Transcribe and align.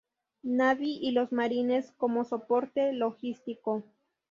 Navy 0.41 0.97
y 0.99 1.11
los 1.11 1.31
Marines 1.31 1.93
como 1.95 2.25
soporte 2.25 2.91
logístico. 2.91 3.83